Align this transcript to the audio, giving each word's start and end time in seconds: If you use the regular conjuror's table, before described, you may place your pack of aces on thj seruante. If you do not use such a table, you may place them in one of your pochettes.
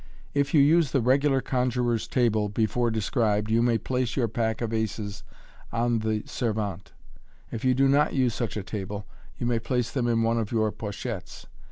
If 0.33 0.55
you 0.55 0.61
use 0.61 0.89
the 0.89 0.99
regular 0.99 1.41
conjuror's 1.41 2.07
table, 2.07 2.49
before 2.49 2.89
described, 2.89 3.51
you 3.51 3.61
may 3.61 3.77
place 3.77 4.15
your 4.15 4.27
pack 4.27 4.59
of 4.59 4.73
aces 4.73 5.23
on 5.71 5.99
thj 5.99 6.23
seruante. 6.25 6.93
If 7.51 7.63
you 7.63 7.75
do 7.75 7.87
not 7.87 8.13
use 8.15 8.33
such 8.33 8.57
a 8.57 8.63
table, 8.63 9.05
you 9.37 9.45
may 9.45 9.59
place 9.59 9.91
them 9.91 10.07
in 10.07 10.23
one 10.23 10.39
of 10.39 10.51
your 10.51 10.71
pochettes. 10.71 11.45